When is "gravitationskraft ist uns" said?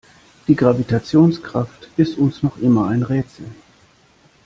0.55-2.41